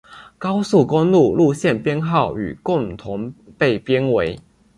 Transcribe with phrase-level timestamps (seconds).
[0.39, 4.35] 高速公路路线编号与共同被编为。